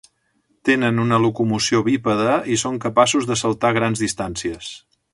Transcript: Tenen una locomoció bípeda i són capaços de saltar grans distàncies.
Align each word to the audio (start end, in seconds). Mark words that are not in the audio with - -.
Tenen 0.69 1.01
una 1.03 1.19
locomoció 1.25 1.83
bípeda 1.89 2.39
i 2.57 2.59
són 2.65 2.83
capaços 2.89 3.31
de 3.33 3.39
saltar 3.45 3.75
grans 3.81 4.03
distàncies. 4.09 4.73